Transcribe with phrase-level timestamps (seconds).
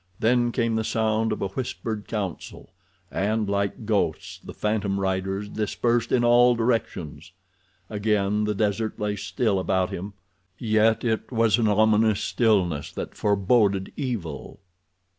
[0.19, 2.71] Then came the sound of a whispered council,
[3.11, 7.33] and like ghosts the phantom riders dispersed in all directions.
[7.87, 10.13] Again the desert lay still about him,
[10.57, 14.59] yet it was an ominous stillness that foreboded evil.